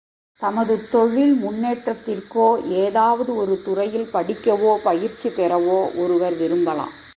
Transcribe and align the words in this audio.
தமது 0.41 0.87
தொழில் 0.87 1.35
முன்னேற்றத்திற்கோ 1.43 2.47
ஏதாவது 2.67 3.35
ஒரு 3.35 3.61
துறையில், 3.61 4.07
படிக்கவோ 4.13 4.77
பயிற்சி 4.83 5.29
பெறவோ 5.29 5.97
ஒருவர் 5.97 6.35
விரும்பலாம். 6.37 6.93